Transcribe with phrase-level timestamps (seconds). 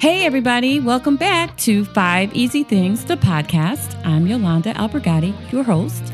[0.00, 3.94] Hey, everybody, welcome back to Five Easy Things, the podcast.
[4.06, 6.12] I'm Yolanda Albergati, your host.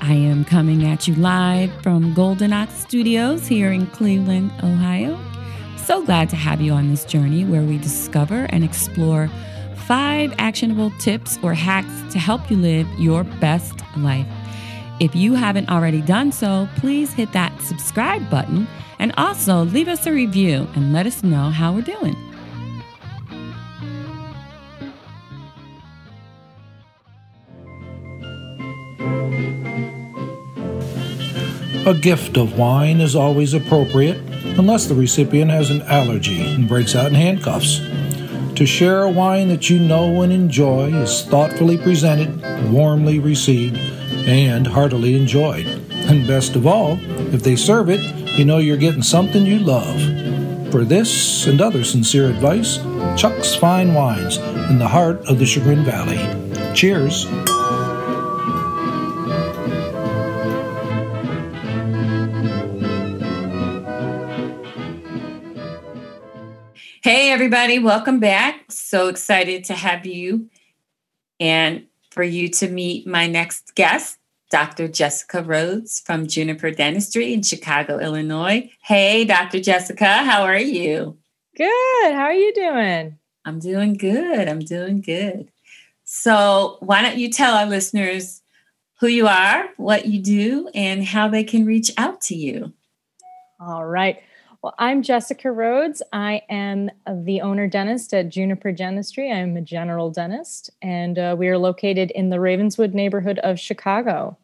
[0.00, 5.18] I am coming at you live from Golden Ox Studios here in Cleveland, Ohio.
[5.76, 9.30] So glad to have you on this journey where we discover and explore
[9.86, 14.26] five actionable tips or hacks to help you live your best life.
[15.00, 18.68] If you haven't already done so, please hit that subscribe button
[18.98, 22.16] and also leave us a review and let us know how we're doing.
[31.84, 34.16] A gift of wine is always appropriate
[34.56, 37.80] unless the recipient has an allergy and breaks out in handcuffs.
[38.54, 43.78] To share a wine that you know and enjoy is thoughtfully presented, warmly received,
[44.28, 45.66] and heartily enjoyed.
[45.90, 47.00] And best of all,
[47.34, 48.00] if they serve it,
[48.38, 50.00] you know you're getting something you love.
[50.70, 52.76] For this and other sincere advice,
[53.20, 54.36] Chuck's Fine Wines
[54.70, 56.20] in the heart of the Chagrin Valley.
[56.74, 57.26] Cheers.
[67.14, 68.72] Hey, everybody, welcome back.
[68.72, 70.48] So excited to have you
[71.38, 74.16] and for you to meet my next guest,
[74.50, 74.88] Dr.
[74.88, 78.70] Jessica Rhodes from Juniper Dentistry in Chicago, Illinois.
[78.82, 79.60] Hey, Dr.
[79.60, 81.18] Jessica, how are you?
[81.54, 82.14] Good.
[82.14, 83.18] How are you doing?
[83.44, 84.48] I'm doing good.
[84.48, 85.50] I'm doing good.
[86.04, 88.40] So, why don't you tell our listeners
[89.00, 92.72] who you are, what you do, and how they can reach out to you?
[93.60, 94.22] All right.
[94.62, 96.02] Well, I'm Jessica Rhodes.
[96.12, 96.88] I am
[97.24, 99.28] the owner dentist at Juniper Dentistry.
[99.28, 104.38] I'm a general dentist, and uh, we are located in the Ravenswood neighborhood of Chicago.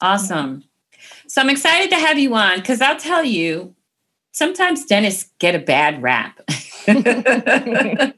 [0.00, 0.64] Awesome.
[1.28, 3.74] So I'm excited to have you on because I'll tell you,
[4.32, 6.40] sometimes dentists get a bad rap.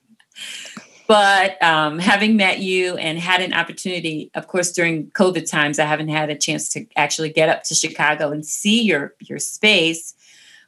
[1.12, 5.84] but um, having met you and had an opportunity, of course, during COVID times, I
[5.84, 10.14] haven't had a chance to actually get up to Chicago and see your your space.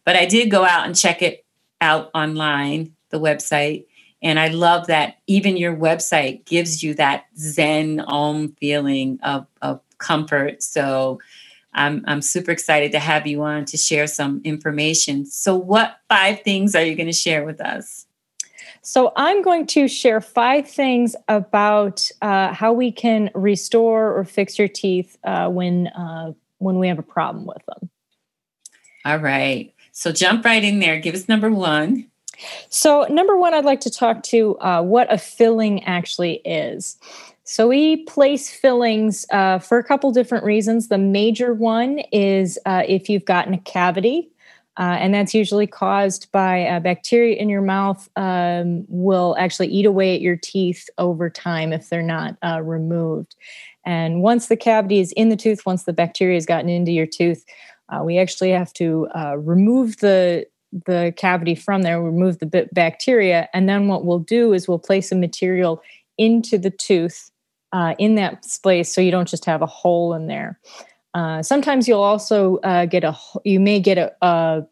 [0.04, 1.44] But I did go out and check it
[1.80, 3.86] out online, the website,
[4.22, 9.80] and I love that even your website gives you that Zen Om feeling of, of
[9.98, 10.62] comfort.
[10.62, 11.20] So
[11.74, 15.26] I'm, I'm super excited to have you on to share some information.
[15.26, 18.06] So, what five things are you going to share with us?
[18.80, 24.58] So, I'm going to share five things about uh, how we can restore or fix
[24.58, 27.90] your teeth uh, when uh, when we have a problem with them.
[29.04, 29.73] All right.
[29.94, 30.98] So, jump right in there.
[31.00, 32.08] Give us number one.
[32.68, 36.98] So, number one, I'd like to talk to uh, what a filling actually is.
[37.44, 40.88] So we place fillings uh, for a couple different reasons.
[40.88, 44.30] The major one is uh, if you've gotten a cavity,
[44.78, 49.84] uh, and that's usually caused by uh, bacteria in your mouth um, will actually eat
[49.84, 53.36] away at your teeth over time if they're not uh, removed.
[53.84, 57.06] And once the cavity is in the tooth, once the bacteria has gotten into your
[57.06, 57.44] tooth,
[57.88, 60.46] uh, we actually have to remove the
[60.86, 65.12] the cavity from there, remove the bacteria, and then what we'll do is we'll place
[65.12, 65.80] a material
[66.18, 67.30] into the tooth
[67.72, 70.58] uh, in that space so you don't just have a hole in there.
[71.12, 74.66] Uh, sometimes you'll also uh, get a, you may get a, a,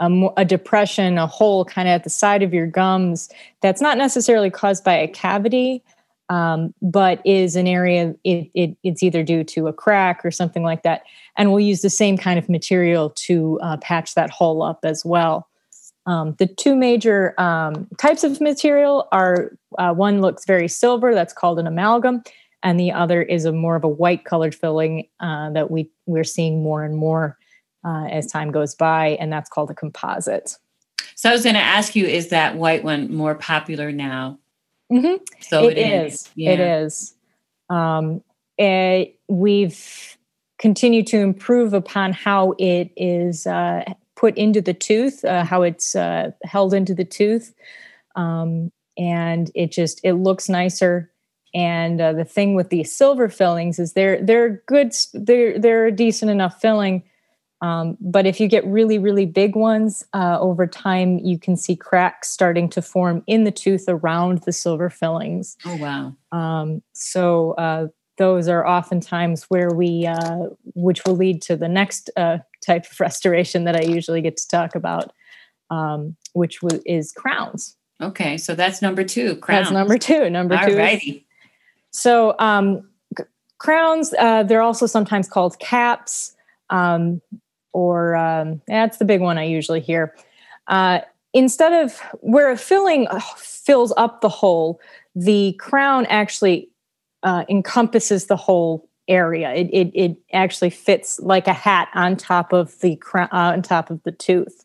[0.00, 3.98] a, a depression, a hole kind of at the side of your gums that's not
[3.98, 5.82] necessarily caused by a cavity,
[6.30, 10.62] um, but is an area, it, it, it's either due to a crack or something
[10.62, 11.02] like that.
[11.36, 15.04] And we'll use the same kind of material to uh, patch that hole up as
[15.04, 15.48] well.
[16.06, 21.34] Um, the two major um, types of material are uh, one looks very silver, that's
[21.34, 22.22] called an amalgam,
[22.62, 26.24] and the other is a more of a white colored filling uh, that we we're
[26.24, 27.36] seeing more and more
[27.84, 30.56] uh, as time goes by, and that's called a composite.
[31.16, 34.39] So I was going to ask you, is that white one more popular now?
[34.90, 35.22] Mm-hmm.
[35.40, 36.14] So it, it is.
[36.14, 36.30] is.
[36.34, 36.50] Yeah.
[36.50, 37.14] It is.
[37.68, 38.22] Um,
[38.58, 40.16] it, we've
[40.58, 43.84] continued to improve upon how it is uh,
[44.16, 47.54] put into the tooth, uh, how it's uh, held into the tooth,
[48.16, 51.10] um, and it just it looks nicer.
[51.54, 55.92] And uh, the thing with these silver fillings is they're they're good, they're they're a
[55.92, 57.02] decent enough filling.
[57.62, 61.76] Um, but if you get really really big ones uh, over time, you can see
[61.76, 65.56] cracks starting to form in the tooth around the silver fillings.
[65.66, 66.14] Oh wow!
[66.32, 67.88] Um, so uh,
[68.20, 73.00] those are oftentimes where we, uh, which will lead to the next uh, type of
[73.00, 75.12] restoration that I usually get to talk about,
[75.70, 77.76] um, which w- is crowns.
[77.98, 79.36] Okay, so that's number two.
[79.36, 79.68] Crowns.
[79.68, 80.28] That's number two.
[80.28, 80.78] Number two.
[80.78, 81.02] Is,
[81.90, 82.90] so um,
[83.56, 86.36] crowns, uh, they're also sometimes called caps,
[86.68, 87.22] um,
[87.72, 90.14] or um, that's the big one I usually hear.
[90.66, 91.00] Uh,
[91.32, 94.80] instead of where a filling uh, fills up the hole,
[95.14, 96.68] the crown actually
[97.22, 99.52] uh, encompasses the whole area.
[99.52, 103.62] It, it, it actually fits like a hat on top of the crown, uh, on
[103.62, 104.64] top of the tooth.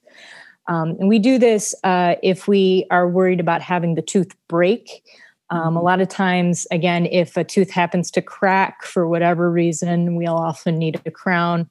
[0.68, 5.04] Um, and we do this uh, if we are worried about having the tooth break.
[5.50, 5.86] Um, a mm-hmm.
[5.86, 10.78] lot of times, again, if a tooth happens to crack for whatever reason, we'll often
[10.78, 11.70] need a crown.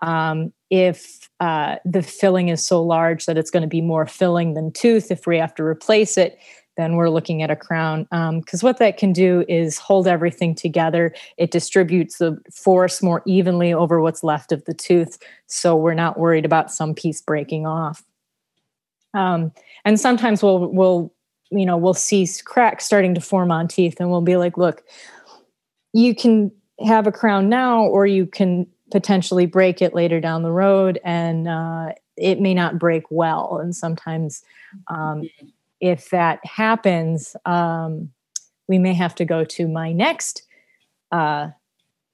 [0.00, 4.54] Um, if uh, the filling is so large that it's going to be more filling
[4.54, 6.38] than tooth, if we have to replace it,
[6.78, 8.04] then we're looking at a crown.
[8.04, 11.14] Because um, what that can do is hold everything together.
[11.36, 15.18] It distributes the force more evenly over what's left of the tooth.
[15.46, 18.02] So we're not worried about some piece breaking off.
[19.12, 19.52] Um,
[19.84, 21.12] and sometimes we'll, we'll,
[21.50, 24.82] you know, we'll see cracks starting to form on teeth and we'll be like, look,
[25.92, 26.50] you can
[26.82, 31.48] have a crown now, or you can potentially break it later down the road and
[31.48, 33.58] uh, it may not break well.
[33.60, 34.44] And sometimes,
[34.88, 35.28] um,
[35.80, 38.12] if that happens, um,
[38.68, 40.42] we may have to go to my next
[41.10, 41.48] uh,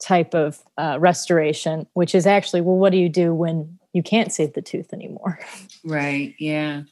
[0.02, 4.32] type of uh, restoration, which is actually, well, what do you do when you can't
[4.32, 5.38] save the tooth anymore?
[5.84, 6.34] Right.
[6.38, 6.82] Yeah.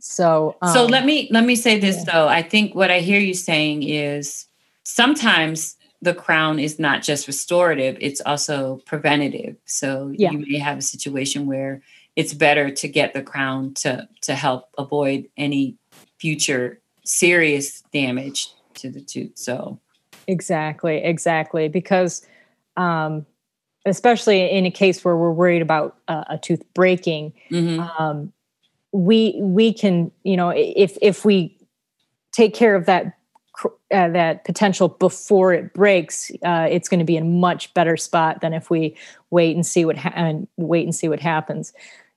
[0.00, 2.12] So, um, so let me let me say this yeah.
[2.12, 2.28] though.
[2.28, 4.46] I think what I hear you saying is
[4.84, 9.56] sometimes the crown is not just restorative; it's also preventative.
[9.64, 10.30] So yeah.
[10.30, 11.82] you may have a situation where
[12.14, 15.76] it's better to get the crown to to help avoid any
[16.18, 19.32] future serious damage to the tooth.
[19.34, 19.80] So
[20.26, 22.26] exactly, exactly, because
[22.76, 23.26] um,
[23.86, 27.80] especially in a case where we're worried about uh, a tooth breaking, mm-hmm.
[27.80, 28.32] um,
[28.92, 31.56] we we can you know if if we
[32.32, 33.16] take care of that
[33.94, 37.96] uh, that potential before it breaks, uh, it's going to be in a much better
[37.96, 38.96] spot than if we
[39.30, 41.72] wait and see what ha- and wait and see what happens.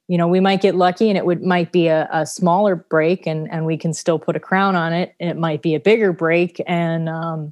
[0.07, 3.27] You know we might get lucky and it would might be a, a, smaller break
[3.27, 5.13] and and we can still put a crown on it.
[5.19, 7.51] It might be a bigger break and um,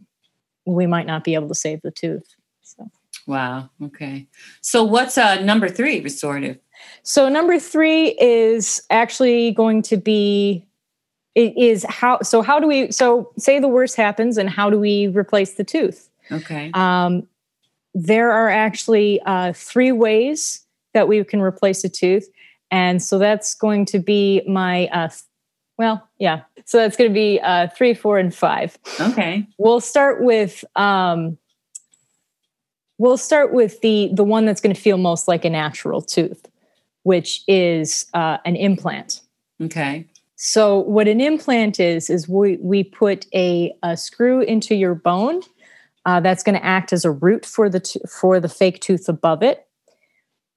[0.66, 2.90] we might not be able to save the tooth so.
[3.28, 4.28] Wow okay.
[4.62, 6.58] So what's uh number three restorative?
[7.04, 10.66] So number three is actually going to be
[11.36, 14.80] it is how so how do we so say the worst happens and how do
[14.80, 17.28] we replace the tooth okay um
[17.98, 22.28] there are actually uh, three ways that we can replace a tooth
[22.72, 25.10] and so that's going to be my, uh,
[25.78, 26.42] well, yeah.
[26.66, 28.78] So that's going to be uh, three, four, and five.
[29.00, 29.48] Okay.
[29.58, 31.38] We'll start with, um,
[32.98, 36.48] we'll start with the the one that's going to feel most like a natural tooth,
[37.04, 39.22] which is uh, an implant.
[39.62, 40.06] Okay.
[40.46, 45.42] So what an implant is is we we put a, a screw into your bone.
[46.06, 49.10] Uh, that's going to act as a root for the t- for the fake tooth
[49.10, 49.66] above it.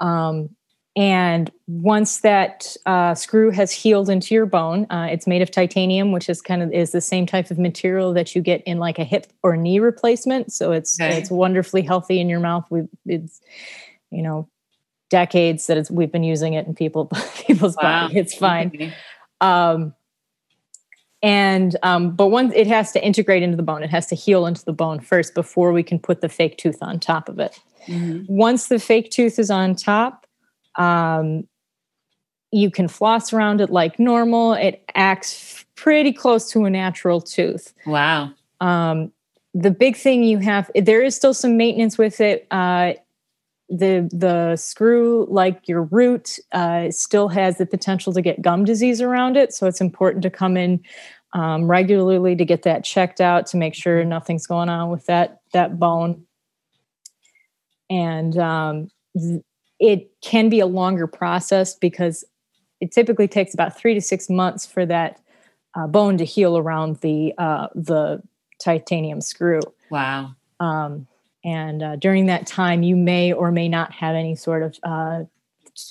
[0.00, 0.50] Um,
[0.94, 6.12] and once that uh, screw has healed into your bone, uh, it's made of titanium,
[6.12, 8.98] which is kind of is the same type of material that you get in like
[8.98, 10.52] a hip or knee replacement.
[10.52, 11.16] So it's okay.
[11.16, 12.66] it's wonderfully healthy in your mouth.
[12.68, 13.40] We it's
[14.10, 14.50] you know
[15.08, 17.06] decades that we've been using it in people
[17.46, 18.08] people's wow.
[18.08, 18.18] body.
[18.18, 18.92] It's fine.
[19.40, 19.94] Um,
[21.22, 24.46] and um, but once it has to integrate into the bone, it has to heal
[24.46, 27.58] into the bone first before we can put the fake tooth on top of it.
[27.86, 28.32] Mm-hmm.
[28.32, 30.26] Once the fake tooth is on top,
[30.76, 31.48] um,
[32.52, 34.52] you can floss around it like normal.
[34.52, 37.74] It acts pretty close to a natural tooth.
[37.84, 38.30] Wow.
[38.60, 39.12] Um,
[39.54, 42.46] the big thing you have, there is still some maintenance with it.
[42.50, 42.92] Uh,
[43.68, 49.00] the the screw, like your root, uh, still has the potential to get gum disease
[49.00, 49.52] around it.
[49.52, 50.80] So it's important to come in
[51.32, 55.40] um, regularly to get that checked out to make sure nothing's going on with that
[55.52, 56.24] that bone.
[57.90, 58.88] And um,
[59.78, 62.24] it can be a longer process because
[62.80, 65.20] it typically takes about three to six months for that
[65.74, 68.22] uh, bone to heal around the uh, the
[68.60, 69.60] titanium screw.
[69.90, 70.34] Wow.
[70.60, 71.06] Um,
[71.48, 75.24] and uh, during that time, you may or may not have any sort of uh,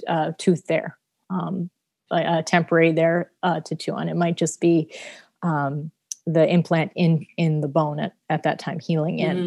[0.07, 0.99] uh, tooth there,
[1.31, 1.71] um,
[2.11, 4.07] a temporary there uh, to chew on.
[4.07, 4.93] It might just be
[5.41, 5.89] um,
[6.27, 9.37] the implant in in the bone at, at that time healing in.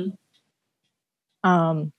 [1.45, 1.49] Mm-hmm.
[1.49, 1.93] Um,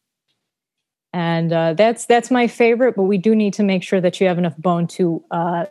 [1.14, 2.98] and uh, that's that's my favorite.
[2.98, 5.66] But we do need to make sure that you have enough bone to uh,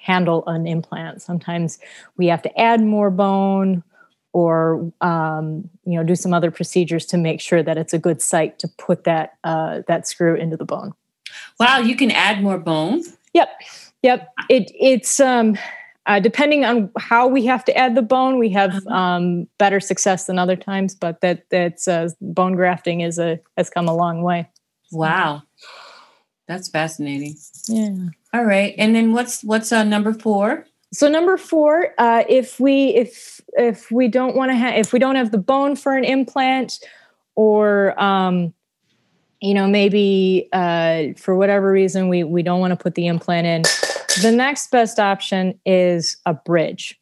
[0.00, 1.20] handle an implant.
[1.20, 1.78] Sometimes
[2.16, 3.82] we have to add more bone,
[4.36, 8.20] or um, you know, do some other procedures to make sure that it's a good
[8.20, 10.92] site to put that uh, that screw into the bone.
[11.58, 13.02] Wow, you can add more bone.
[13.32, 13.48] Yep,
[14.02, 14.28] yep.
[14.50, 15.56] It it's um,
[16.04, 18.94] uh, depending on how we have to add the bone, we have uh-huh.
[18.94, 20.94] um, better success than other times.
[20.94, 24.50] But that that's uh, bone grafting is a has come a long way.
[24.92, 25.44] Wow.
[26.46, 27.36] That's fascinating.
[27.68, 28.10] Yeah.
[28.34, 28.74] All right.
[28.76, 30.66] And then what's what's uh, number four?
[30.92, 34.98] So number four, uh, if we if if we don't want to have if we
[34.98, 36.78] don't have the bone for an implant,
[37.34, 38.54] or um,
[39.40, 43.46] you know maybe uh, for whatever reason we we don't want to put the implant
[43.46, 43.62] in,
[44.22, 46.98] the next best option is a bridge.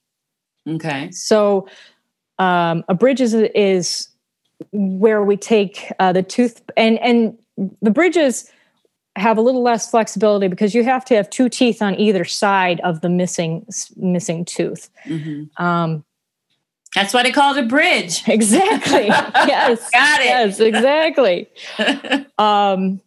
[0.67, 1.11] Okay.
[1.11, 1.69] So
[2.39, 4.09] um, a bridge is is
[4.73, 7.39] where we take uh, the tooth and and
[7.83, 8.51] the bridges
[9.17, 12.81] have a little less flexibility because you have to have two teeth on either side
[12.81, 13.67] of the missing
[13.97, 14.91] missing tooth.
[15.07, 15.63] Mm-hmm.
[15.63, 16.05] Um,
[16.95, 18.23] That's why they call it a bridge.
[18.29, 19.07] exactly.
[19.07, 19.91] yes.
[19.91, 20.27] Got it.
[20.27, 20.61] Yes.
[20.61, 21.49] Exactly.
[22.39, 23.01] um,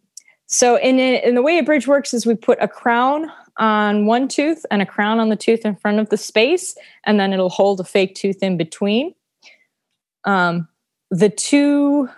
[0.46, 4.28] so, in in the way a bridge works is we put a crown on one
[4.28, 6.74] tooth and a crown on the tooth in front of the space,
[7.04, 9.14] and then it'll hold a fake tooth in between.
[10.24, 10.68] Um,
[11.10, 12.08] the two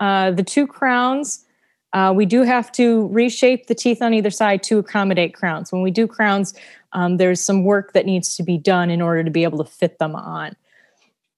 [0.00, 1.44] uh, the two crowns
[1.92, 5.72] uh, we do have to reshape the teeth on either side to accommodate crowns.
[5.72, 6.54] When we do crowns,
[6.92, 9.70] um, there's some work that needs to be done in order to be able to
[9.70, 10.54] fit them on.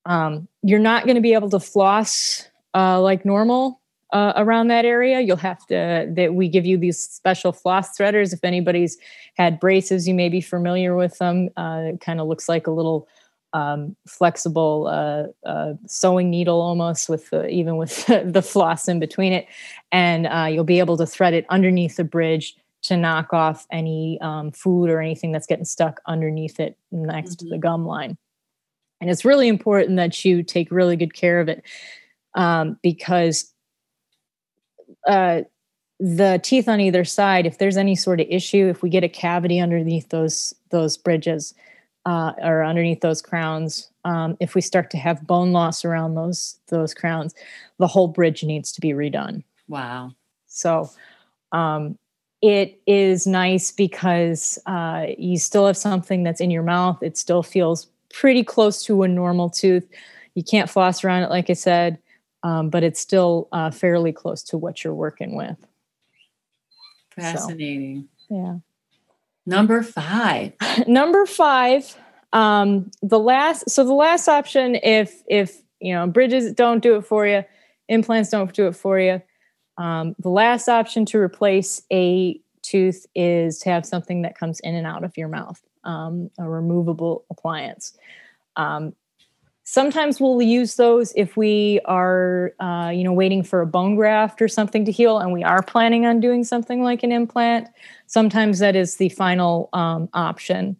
[0.06, 3.80] Um, you're not going to be able to floss uh, like normal
[4.12, 5.20] uh, around that area.
[5.20, 8.32] You'll have to that we give you these special floss threaders.
[8.32, 8.98] If anybody's
[9.36, 11.50] had braces, you may be familiar with them.
[11.56, 13.08] Uh, it kind of looks like a little
[13.52, 19.32] um, flexible uh, uh, sewing needle almost with the, even with the floss in between
[19.32, 19.46] it
[19.92, 24.18] and uh, you'll be able to thread it underneath the bridge to knock off any
[24.20, 27.38] um, food or anything that's getting stuck underneath it next mm-hmm.
[27.38, 27.60] to the mm-hmm.
[27.60, 28.16] gum line
[29.00, 31.64] and it's really important that you take really good care of it
[32.34, 33.52] um, because
[35.06, 35.42] uh,
[35.98, 39.08] the teeth on either side if there's any sort of issue if we get a
[39.08, 41.54] cavity underneath those those bridges
[42.06, 43.90] uh, or underneath those crowns.
[44.04, 47.34] Um, if we start to have bone loss around those those crowns,
[47.78, 49.42] the whole bridge needs to be redone.
[49.68, 50.12] Wow.
[50.46, 50.90] So
[51.52, 51.98] um,
[52.42, 57.02] it is nice because uh, you still have something that's in your mouth.
[57.02, 59.86] It still feels pretty close to a normal tooth.
[60.34, 61.98] You can't floss around it, like I said,
[62.42, 65.56] um, but it's still uh, fairly close to what you're working with.
[67.14, 68.08] Fascinating.
[68.28, 68.56] So, yeah.
[69.46, 70.52] Number five.
[70.86, 71.96] Number five.
[72.32, 73.68] Um, the last.
[73.70, 77.44] So the last option, if if you know bridges don't do it for you,
[77.88, 79.20] implants don't do it for you.
[79.78, 84.74] Um, the last option to replace a tooth is to have something that comes in
[84.74, 87.96] and out of your mouth, um, a removable appliance.
[88.56, 88.94] Um,
[89.70, 94.42] sometimes we'll use those if we are, uh, you know, waiting for a bone graft
[94.42, 97.68] or something to heal, and we are planning on doing something like an implant
[98.08, 100.76] sometimes that is the final um, option.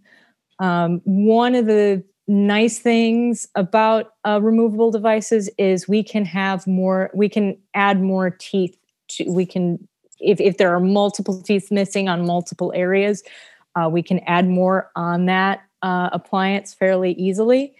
[0.58, 7.12] Um, one of the nice things about uh, removable devices is we can have more,
[7.14, 8.76] we can add more teeth.
[9.10, 9.86] To, we can,
[10.18, 13.22] if, if there are multiple teeth missing on multiple areas,
[13.76, 17.72] uh, we can add more on that uh, appliance fairly easily.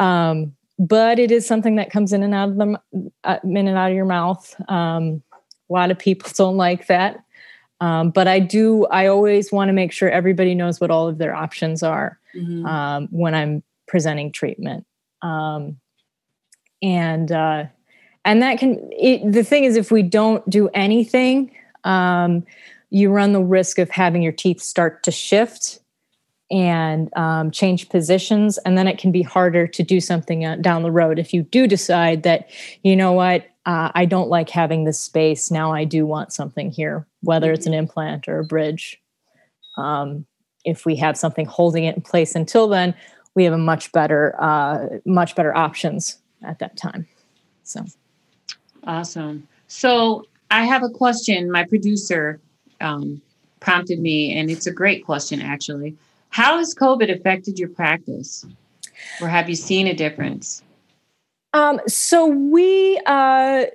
[0.00, 2.78] Um, but it is something that comes in and out of them,
[3.22, 4.54] uh, in and out of your mouth.
[4.68, 5.22] Um,
[5.68, 7.22] a lot of people don't like that.
[7.82, 11.18] Um, but I do, I always want to make sure everybody knows what all of
[11.18, 12.66] their options are mm-hmm.
[12.66, 14.86] um, when I'm presenting treatment.
[15.22, 15.78] Um,
[16.82, 17.64] and, uh,
[18.24, 21.52] and that can, it, the thing is, if we don't do anything,
[21.84, 22.44] um,
[22.90, 25.78] you run the risk of having your teeth start to shift
[26.50, 28.58] and um, change positions.
[28.58, 31.42] And then it can be harder to do something uh, down the road if you
[31.42, 32.50] do decide that,
[32.82, 35.50] you know what, uh, I don't like having this space.
[35.50, 37.80] Now I do want something here, whether it's an mm-hmm.
[37.80, 39.00] implant or a bridge.
[39.76, 40.26] Um,
[40.64, 42.94] if we have something holding it in place until then,
[43.34, 47.06] we have a much better, uh, much better options at that time.
[47.62, 47.84] So
[48.84, 49.46] awesome.
[49.68, 51.50] So I have a question.
[51.50, 52.40] My producer
[52.80, 53.22] um,
[53.60, 55.96] prompted me, and it's a great question actually.
[56.30, 58.46] How has COVID affected your practice,
[59.20, 60.62] or have you seen a difference?
[61.52, 63.66] Um, so we uh,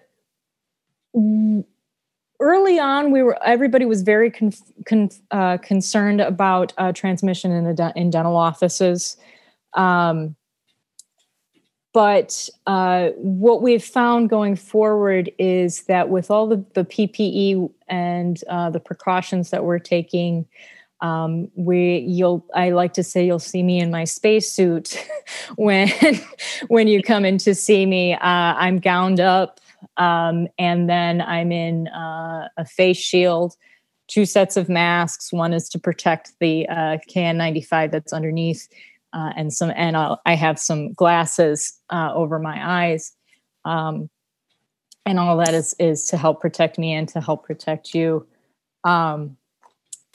[2.40, 4.34] early on, we were everybody was very
[5.32, 9.18] uh, concerned about uh, transmission in de- in dental offices.
[9.74, 10.36] Um,
[11.94, 18.44] but uh, what we've found going forward is that with all the, the PPE and
[18.50, 20.46] uh, the precautions that we're taking,
[21.02, 24.98] um, we you'll I like to say you'll see me in my spacesuit
[25.56, 25.90] when
[26.68, 28.14] when you come in to see me.
[28.14, 29.60] Uh, I'm gowned up,
[29.98, 33.56] um, and then I'm in uh, a face shield,
[34.08, 35.34] two sets of masks.
[35.34, 38.68] One is to protect the uh, KN95 that's underneath,
[39.14, 43.14] uh, and some and I'll, i have some glasses uh, over my eyes.
[43.66, 44.10] Um,
[45.06, 48.26] and all that is is to help protect me and to help protect you.
[48.84, 49.38] Um,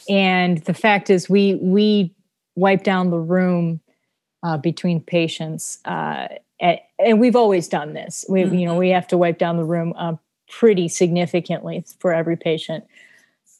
[0.08, 2.14] and the fact is, we we
[2.56, 3.80] wipe down the room
[4.42, 6.28] uh, between patients, uh,
[6.60, 8.24] at, and we've always done this.
[8.28, 8.54] We mm-hmm.
[8.54, 10.14] you know we have to wipe down the room uh,
[10.48, 12.84] pretty significantly for every patient,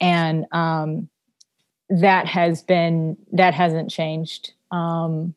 [0.00, 1.09] and um,
[1.88, 4.52] that has been that hasn't changed.
[4.70, 5.35] Um,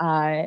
[0.00, 0.44] uh,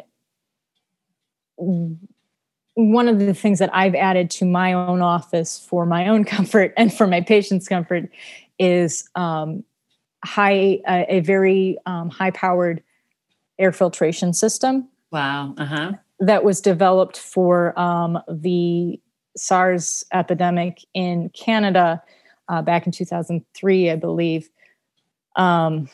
[2.77, 6.73] one of the things that I've added to my own office for my own comfort
[6.77, 8.09] and for my patients' comfort
[8.59, 9.63] is um,
[10.23, 12.81] high a very um, high powered
[13.59, 14.87] air filtration system.
[15.11, 15.53] Wow.
[15.57, 15.93] Uh-huh.
[16.19, 18.99] That was developed for um, the
[19.35, 22.01] SARS epidemic in Canada
[22.49, 24.49] uh, back in 2003, I believe.
[25.35, 25.89] Um,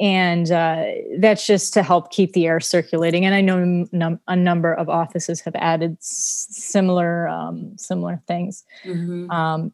[0.00, 0.86] and uh,
[1.18, 3.24] that's just to help keep the air circulating.
[3.24, 8.64] And I know num- a number of offices have added s- similar um, similar things.
[8.84, 9.30] Mm-hmm.
[9.30, 9.72] Um,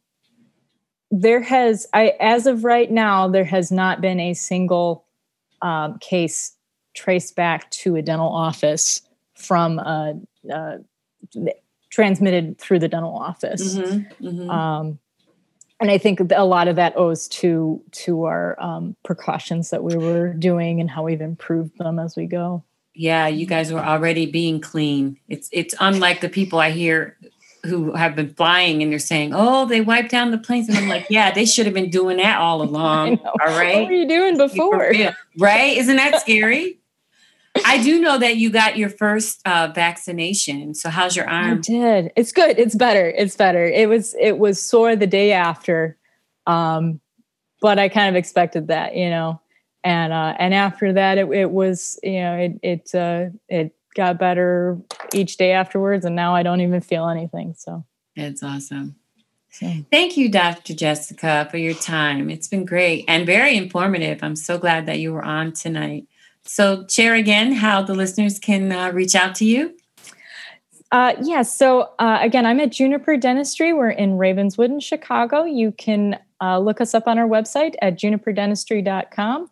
[1.11, 5.05] there has, I as of right now, there has not been a single
[5.61, 6.55] um, case
[6.93, 9.01] traced back to a dental office
[9.35, 10.13] from uh,
[10.51, 10.77] uh,
[11.89, 13.75] transmitted through the dental office.
[13.75, 14.27] Mm-hmm.
[14.27, 14.49] Mm-hmm.
[14.49, 14.99] Um,
[15.79, 19.95] and I think a lot of that owes to to our um, precautions that we
[19.97, 22.63] were doing and how we've improved them as we go.
[22.93, 25.17] Yeah, you guys were already being clean.
[25.27, 27.17] It's it's unlike the people I hear
[27.65, 30.87] who have been flying and they're saying, "Oh, they wiped down the planes," and I'm
[30.87, 34.07] like, "Yeah, they should have been doing that all along." All right, what were you
[34.07, 34.93] doing before?
[35.37, 35.77] Right?
[35.77, 36.79] Isn't that scary?
[37.65, 40.73] I do know that you got your first uh, vaccination.
[40.73, 41.57] So how's your arm?
[41.57, 42.11] I did.
[42.15, 42.57] It's good.
[42.57, 43.09] It's better.
[43.09, 43.65] It's better.
[43.65, 45.97] It was it was sore the day after,
[46.47, 47.01] um,
[47.59, 49.41] but I kind of expected that, you know.
[49.83, 54.17] And uh, and after that, it, it was you know it it uh, it got
[54.17, 54.77] better
[55.13, 57.53] each day afterwards, and now I don't even feel anything.
[57.57, 58.95] So it's awesome.
[59.53, 60.73] Thank you, Dr.
[60.73, 62.29] Jessica, for your time.
[62.29, 64.19] It's been great and very informative.
[64.23, 66.07] I'm so glad that you were on tonight.
[66.43, 69.77] So, share again how the listeners can uh, reach out to you.
[70.91, 71.27] Uh, yes.
[71.27, 73.73] Yeah, so, uh, again, I'm at Juniper Dentistry.
[73.73, 75.43] We're in Ravenswood in Chicago.
[75.43, 79.49] You can uh, look us up on our website at juniperdentistry.com.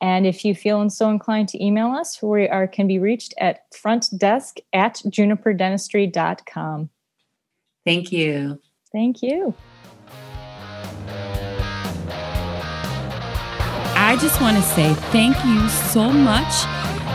[0.00, 3.70] And if you feel so inclined to email us, we are can be reached at
[3.72, 6.90] frontdesk at juniperdentistry.com.
[7.84, 8.60] Thank you.
[8.92, 9.54] Thank you.
[14.00, 16.62] I just want to say thank you so much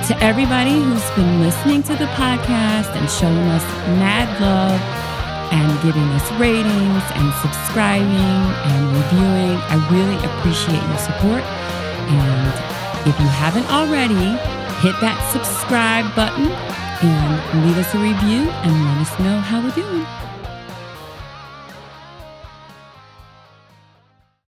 [0.08, 3.64] to everybody who's been listening to the podcast and showing us
[3.98, 4.82] mad love
[5.54, 9.58] and giving us ratings and subscribing and reviewing.
[9.72, 11.44] I really appreciate your support.
[12.12, 12.73] And
[13.06, 14.38] if you haven't already,
[14.80, 16.48] hit that subscribe button
[17.04, 20.33] and leave us a review and let us know how we're doing.